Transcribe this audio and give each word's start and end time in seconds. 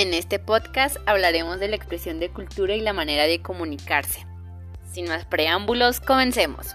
En 0.00 0.14
este 0.14 0.38
podcast 0.38 0.96
hablaremos 1.04 1.60
de 1.60 1.68
la 1.68 1.76
expresión 1.76 2.20
de 2.20 2.30
cultura 2.30 2.74
y 2.74 2.80
la 2.80 2.94
manera 2.94 3.24
de 3.24 3.42
comunicarse. 3.42 4.26
Sin 4.90 5.06
más 5.06 5.26
preámbulos, 5.26 6.00
comencemos. 6.00 6.68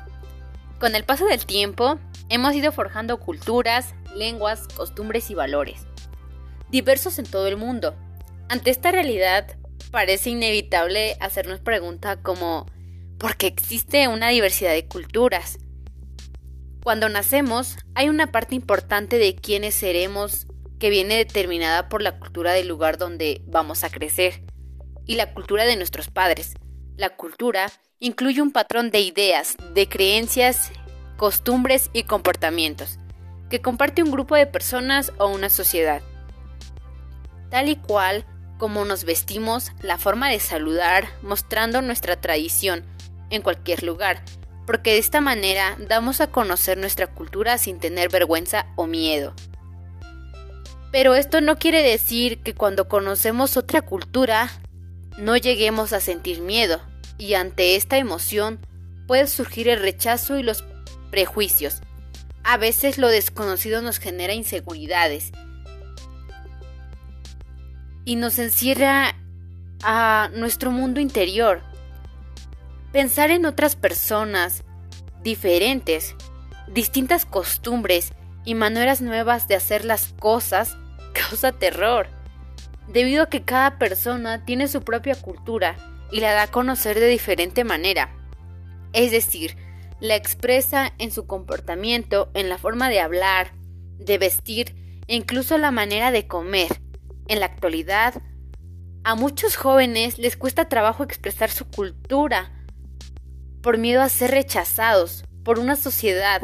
Con 0.79 0.93
el 0.93 1.05
paso 1.05 1.25
del 1.25 1.43
tiempo, 1.43 1.97
hemos 2.29 2.53
ido 2.53 2.71
forjando 2.71 3.19
culturas, 3.19 3.95
lenguas, 4.15 4.67
costumbres 4.67 5.31
y 5.31 5.33
valores, 5.33 5.87
diversos 6.69 7.17
en 7.17 7.25
todo 7.25 7.47
el 7.47 7.57
mundo. 7.57 7.95
Ante 8.47 8.69
esta 8.69 8.91
realidad, 8.91 9.57
parece 9.89 10.29
inevitable 10.29 11.17
hacernos 11.19 11.59
preguntas 11.59 12.19
como 12.21 12.67
¿por 13.17 13.37
qué 13.37 13.47
existe 13.47 14.07
una 14.07 14.29
diversidad 14.29 14.73
de 14.73 14.85
culturas? 14.85 15.57
Cuando 16.83 17.09
nacemos, 17.09 17.77
hay 17.95 18.07
una 18.07 18.27
parte 18.27 18.53
importante 18.53 19.17
de 19.17 19.33
quiénes 19.33 19.73
seremos 19.73 20.45
que 20.79 20.89
viene 20.89 21.17
determinada 21.17 21.89
por 21.89 22.01
la 22.01 22.19
cultura 22.19 22.53
del 22.53 22.67
lugar 22.67 22.97
donde 22.97 23.41
vamos 23.45 23.83
a 23.83 23.89
crecer 23.89 24.43
y 25.05 25.15
la 25.15 25.33
cultura 25.33 25.65
de 25.65 25.75
nuestros 25.75 26.09
padres. 26.09 26.53
La 26.97 27.15
cultura 27.15 27.71
incluye 27.99 28.41
un 28.41 28.51
patrón 28.51 28.91
de 28.91 29.01
ideas, 29.01 29.55
de 29.73 29.87
creencias, 29.87 30.71
costumbres 31.17 31.89
y 31.93 32.03
comportamientos 32.03 32.99
que 33.49 33.61
comparte 33.61 34.01
un 34.01 34.11
grupo 34.11 34.35
de 34.35 34.47
personas 34.47 35.13
o 35.17 35.27
una 35.27 35.49
sociedad. 35.49 36.01
Tal 37.49 37.69
y 37.69 37.75
cual 37.75 38.25
como 38.57 38.85
nos 38.85 39.03
vestimos, 39.03 39.71
la 39.81 39.97
forma 39.97 40.29
de 40.29 40.39
saludar, 40.39 41.07
mostrando 41.21 41.81
nuestra 41.81 42.19
tradición 42.19 42.85
en 43.29 43.41
cualquier 43.41 43.83
lugar, 43.83 44.23
porque 44.65 44.91
de 44.93 44.99
esta 44.99 45.21
manera 45.21 45.75
damos 45.77 46.21
a 46.21 46.27
conocer 46.27 46.77
nuestra 46.77 47.07
cultura 47.07 47.57
sin 47.57 47.79
tener 47.79 48.09
vergüenza 48.09 48.67
o 48.75 48.87
miedo. 48.87 49.33
Pero 50.95 51.13
esto 51.13 51.41
no 51.41 51.57
quiere 51.59 51.81
decir 51.81 52.39
que 52.39 52.53
cuando 52.53 52.87
conocemos 52.87 53.57
otra 53.57 53.81
cultura 53.81 54.49
no 55.17 55.35
lleguemos 55.35 55.91
a 55.91 55.99
sentir 55.99 56.39
miedo, 56.39 56.79
y 57.17 57.33
ante 57.33 57.75
esta 57.75 57.97
emoción 57.97 58.65
puede 59.05 59.27
surgir 59.27 59.67
el 59.67 59.81
rechazo 59.81 60.39
y 60.39 60.43
los 60.43 60.63
prejuicios. 61.11 61.81
A 62.45 62.55
veces 62.55 62.97
lo 62.97 63.09
desconocido 63.09 63.81
nos 63.81 63.99
genera 63.99 64.35
inseguridades 64.35 65.33
y 68.05 68.15
nos 68.15 68.39
encierra 68.39 69.17
a 69.83 70.29
nuestro 70.33 70.71
mundo 70.71 71.01
interior. 71.01 71.61
Pensar 72.93 73.31
en 73.31 73.45
otras 73.45 73.75
personas 73.75 74.63
diferentes, 75.23 76.15
distintas 76.69 77.25
costumbres 77.25 78.13
y 78.45 78.55
maneras 78.55 79.01
nuevas 79.01 79.49
de 79.49 79.55
hacer 79.55 79.83
las 79.83 80.13
cosas 80.21 80.77
causa 81.15 81.51
terror, 81.51 82.07
debido 82.87 83.23
a 83.23 83.29
que 83.29 83.43
cada 83.43 83.79
persona 83.79 84.45
tiene 84.45 84.67
su 84.67 84.81
propia 84.81 85.15
cultura 85.15 85.75
y 86.11 86.19
la 86.19 86.33
da 86.33 86.43
a 86.43 86.51
conocer 86.51 86.99
de 86.99 87.07
diferente 87.07 87.63
manera. 87.63 88.15
Es 88.93 89.11
decir, 89.11 89.57
la 89.99 90.15
expresa 90.15 90.93
en 90.97 91.11
su 91.11 91.25
comportamiento, 91.25 92.29
en 92.33 92.49
la 92.49 92.57
forma 92.57 92.89
de 92.89 92.99
hablar, 92.99 93.53
de 93.97 94.17
vestir 94.17 94.75
e 95.07 95.15
incluso 95.15 95.57
la 95.57 95.71
manera 95.71 96.11
de 96.11 96.27
comer. 96.27 96.81
En 97.27 97.39
la 97.39 97.47
actualidad, 97.47 98.21
a 99.03 99.15
muchos 99.15 99.55
jóvenes 99.55 100.17
les 100.17 100.37
cuesta 100.37 100.69
trabajo 100.69 101.03
expresar 101.03 101.49
su 101.49 101.65
cultura 101.65 102.51
por 103.61 103.77
miedo 103.77 104.01
a 104.01 104.09
ser 104.09 104.31
rechazados 104.31 105.25
por 105.43 105.59
una 105.59 105.75
sociedad, 105.75 106.41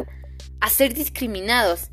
a 0.59 0.69
ser 0.69 0.93
discriminados 0.93 1.91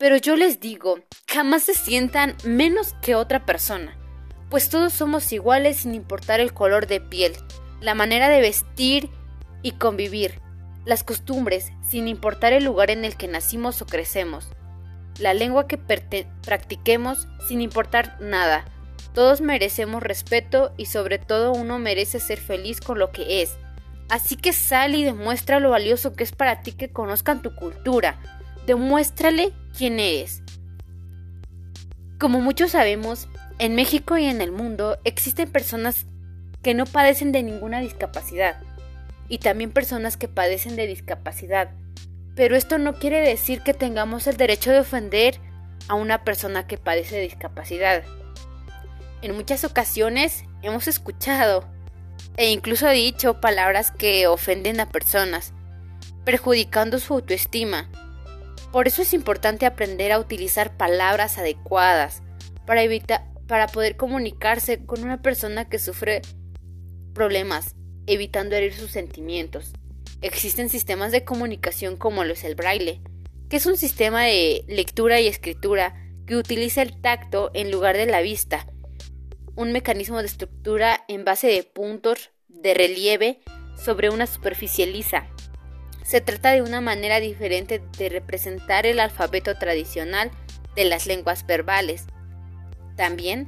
pero 0.00 0.16
yo 0.16 0.34
les 0.34 0.60
digo, 0.60 0.98
jamás 1.28 1.64
se 1.64 1.74
sientan 1.74 2.34
menos 2.42 2.94
que 3.02 3.14
otra 3.14 3.44
persona, 3.44 3.98
pues 4.48 4.70
todos 4.70 4.94
somos 4.94 5.30
iguales 5.30 5.76
sin 5.76 5.94
importar 5.94 6.40
el 6.40 6.54
color 6.54 6.86
de 6.86 7.02
piel, 7.02 7.34
la 7.82 7.94
manera 7.94 8.30
de 8.30 8.40
vestir 8.40 9.10
y 9.60 9.72
convivir, 9.72 10.40
las 10.86 11.04
costumbres, 11.04 11.70
sin 11.86 12.08
importar 12.08 12.54
el 12.54 12.64
lugar 12.64 12.90
en 12.90 13.04
el 13.04 13.14
que 13.18 13.28
nacimos 13.28 13.82
o 13.82 13.86
crecemos, 13.86 14.48
la 15.18 15.34
lengua 15.34 15.68
que 15.68 15.76
practiquemos, 15.76 17.28
sin 17.46 17.60
importar 17.60 18.16
nada. 18.22 18.64
Todos 19.12 19.42
merecemos 19.42 20.02
respeto 20.02 20.72
y 20.78 20.86
sobre 20.86 21.18
todo 21.18 21.52
uno 21.52 21.78
merece 21.78 22.20
ser 22.20 22.38
feliz 22.38 22.80
con 22.80 22.98
lo 22.98 23.12
que 23.12 23.42
es. 23.42 23.58
Así 24.08 24.36
que 24.36 24.54
sal 24.54 24.94
y 24.94 25.04
demuestra 25.04 25.60
lo 25.60 25.68
valioso 25.68 26.14
que 26.14 26.24
es 26.24 26.32
para 26.32 26.62
ti 26.62 26.72
que 26.72 26.90
conozcan 26.90 27.42
tu 27.42 27.54
cultura 27.54 28.39
Demuéstrale 28.66 29.52
quién 29.76 29.98
eres. 29.98 30.42
Como 32.18 32.40
muchos 32.40 32.72
sabemos, 32.72 33.28
en 33.58 33.74
México 33.74 34.18
y 34.18 34.26
en 34.26 34.40
el 34.40 34.52
mundo 34.52 34.98
existen 35.04 35.50
personas 35.50 36.06
que 36.62 36.74
no 36.74 36.84
padecen 36.84 37.32
de 37.32 37.42
ninguna 37.42 37.80
discapacidad 37.80 38.60
y 39.28 39.38
también 39.38 39.70
personas 39.70 40.16
que 40.16 40.28
padecen 40.28 40.76
de 40.76 40.86
discapacidad. 40.86 41.70
Pero 42.34 42.56
esto 42.56 42.78
no 42.78 42.94
quiere 42.94 43.20
decir 43.20 43.62
que 43.62 43.74
tengamos 43.74 44.26
el 44.26 44.36
derecho 44.36 44.70
de 44.70 44.80
ofender 44.80 45.40
a 45.88 45.94
una 45.94 46.24
persona 46.24 46.66
que 46.66 46.76
padece 46.76 47.16
de 47.16 47.22
discapacidad. 47.22 48.02
En 49.22 49.34
muchas 49.34 49.64
ocasiones 49.64 50.44
hemos 50.62 50.88
escuchado 50.88 51.64
e 52.36 52.50
incluso 52.50 52.88
dicho 52.88 53.40
palabras 53.40 53.90
que 53.90 54.26
ofenden 54.26 54.80
a 54.80 54.88
personas, 54.88 55.52
perjudicando 56.24 56.98
su 56.98 57.14
autoestima 57.14 57.88
por 58.72 58.86
eso 58.86 59.02
es 59.02 59.12
importante 59.14 59.66
aprender 59.66 60.12
a 60.12 60.18
utilizar 60.18 60.76
palabras 60.76 61.38
adecuadas 61.38 62.22
para, 62.66 62.82
evitar, 62.82 63.24
para 63.46 63.66
poder 63.66 63.96
comunicarse 63.96 64.84
con 64.84 65.02
una 65.02 65.22
persona 65.22 65.68
que 65.68 65.78
sufre 65.78 66.22
problemas, 67.12 67.74
evitando 68.06 68.56
herir 68.56 68.74
sus 68.74 68.90
sentimientos. 68.90 69.72
Existen 70.22 70.68
sistemas 70.68 71.12
de 71.12 71.24
comunicación 71.24 71.96
como 71.96 72.22
el 72.22 72.54
braille, 72.54 73.00
que 73.48 73.56
es 73.56 73.66
un 73.66 73.76
sistema 73.76 74.24
de 74.24 74.64
lectura 74.68 75.20
y 75.20 75.26
escritura 75.26 75.94
que 76.26 76.36
utiliza 76.36 76.82
el 76.82 77.00
tacto 77.00 77.50
en 77.54 77.70
lugar 77.72 77.96
de 77.96 78.06
la 78.06 78.20
vista, 78.20 78.66
un 79.56 79.72
mecanismo 79.72 80.20
de 80.20 80.26
estructura 80.26 81.04
en 81.08 81.24
base 81.24 81.48
de 81.48 81.64
puntos 81.64 82.30
de 82.46 82.74
relieve 82.74 83.40
sobre 83.76 84.10
una 84.10 84.26
superficie 84.26 84.86
lisa. 84.86 85.26
Se 86.10 86.20
trata 86.20 86.50
de 86.50 86.60
una 86.60 86.80
manera 86.80 87.20
diferente 87.20 87.80
de 87.96 88.08
representar 88.08 88.84
el 88.84 88.98
alfabeto 88.98 89.54
tradicional 89.54 90.32
de 90.74 90.84
las 90.84 91.06
lenguas 91.06 91.46
verbales. 91.46 92.06
También 92.96 93.46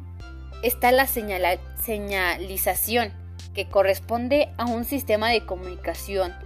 está 0.62 0.93
la 0.93 1.09
señalización, 1.09 3.12
que 3.53 3.69
corresponde 3.69 4.53
a 4.59 4.67
un 4.67 4.84
sistema 4.84 5.31
de 5.31 5.45
comunicación, 5.45 6.37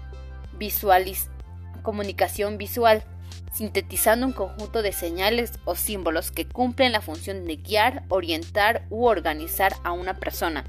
comunicación 1.83 2.57
visual, 2.57 3.05
sintetizando 3.53 4.25
un 4.25 4.33
conjunto 4.33 4.81
de 4.81 4.93
señales 4.93 5.53
o 5.67 5.75
símbolos 5.75 6.31
que 6.31 6.49
cumplen 6.49 6.93
la 6.93 7.03
función 7.03 7.45
de 7.45 7.57
guiar, 7.57 8.05
orientar 8.09 8.87
u 8.89 9.05
organizar 9.05 9.75
a 9.85 9.93
una 9.93 10.17
persona 10.17 10.65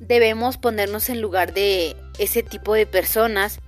debemos 0.00 0.56
ponernos 0.56 1.10
en 1.10 1.20
lugar 1.20 1.52
de 1.52 1.94
ese 2.20 2.42
tipo 2.42 2.74
de 2.74 2.86
personas 2.86 3.58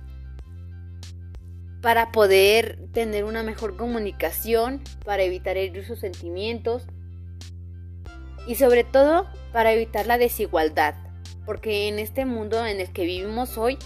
para 1.81 2.11
poder 2.11 2.77
tener 2.93 3.25
una 3.25 3.41
mejor 3.41 3.75
comunicación, 3.75 4.81
para 5.03 5.23
evitar 5.23 5.57
herir 5.57 5.83
sus 5.85 5.99
sentimientos 5.99 6.85
y 8.47 8.55
sobre 8.55 8.83
todo 8.83 9.27
para 9.51 9.73
evitar 9.73 10.05
la 10.05 10.19
desigualdad, 10.19 10.93
porque 11.45 11.87
en 11.87 11.97
este 11.97 12.25
mundo 12.25 12.63
en 12.65 12.79
el 12.79 12.93
que 12.93 13.05
vivimos 13.05 13.57
hoy 13.57 13.77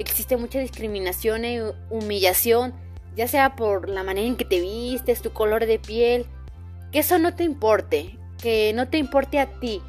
existe 0.00 0.36
mucha 0.36 0.58
discriminación 0.58 1.44
e 1.44 1.62
humillación, 1.88 2.74
ya 3.14 3.28
sea 3.28 3.54
por 3.54 3.88
la 3.88 4.02
manera 4.02 4.26
en 4.26 4.36
que 4.36 4.44
te 4.44 4.60
vistes, 4.60 5.22
tu 5.22 5.32
color 5.32 5.64
de 5.64 5.78
piel, 5.78 6.26
que 6.90 6.98
eso 6.98 7.20
no 7.20 7.36
te 7.36 7.44
importe, 7.44 8.18
que 8.42 8.72
no 8.74 8.88
te 8.88 8.98
importe 8.98 9.38
a 9.38 9.46
ti, 9.60 9.80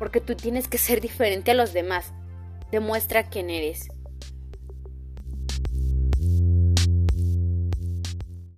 porque 0.00 0.20
tú 0.20 0.34
tienes 0.34 0.66
que 0.66 0.78
ser 0.78 1.00
diferente 1.00 1.52
a 1.52 1.54
los 1.54 1.72
demás. 1.72 2.12
Demuestra 2.72 3.28
quién 3.28 3.50
eres. 3.50 3.90